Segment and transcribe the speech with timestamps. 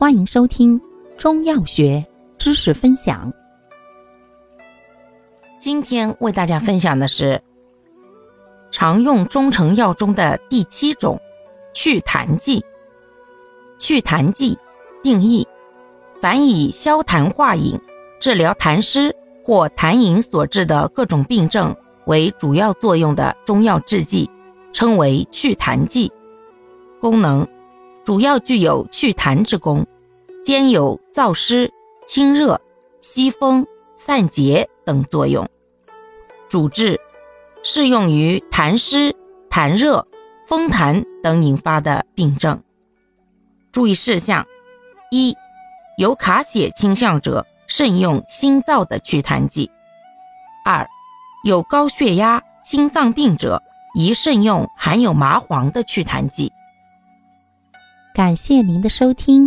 [0.00, 0.80] 欢迎收听
[1.16, 2.06] 中药学
[2.38, 3.32] 知识分享。
[5.58, 7.42] 今天为大家分享的是
[8.70, 11.20] 常用中成药中的第七种
[11.74, 12.64] 祛痰剂。
[13.76, 14.56] 祛痰剂
[15.02, 15.44] 定义：
[16.20, 17.76] 凡以消痰化饮、
[18.20, 19.12] 治疗痰湿
[19.42, 21.74] 或痰饮所致的各种病症
[22.06, 24.30] 为主要作用的中药制剂，
[24.72, 26.08] 称为祛痰剂。
[27.00, 27.44] 功能
[28.04, 29.84] 主要具有祛痰之功，
[30.48, 31.70] 兼有燥湿、
[32.06, 32.58] 清热、
[33.02, 35.46] 息风、散结等作用。
[36.48, 36.98] 主治
[37.62, 39.14] 适用于痰湿、
[39.50, 40.08] 痰热、
[40.46, 42.62] 风痰等引发的病症。
[43.72, 44.46] 注意事项：
[45.10, 45.36] 一、
[45.98, 49.70] 有卡血倾向者慎用辛燥的祛痰剂；
[50.64, 50.88] 二、
[51.44, 53.62] 有高血压、心脏病者
[53.94, 56.50] 宜慎用含有麻黄的祛痰剂。
[58.14, 59.46] 感谢您的收听，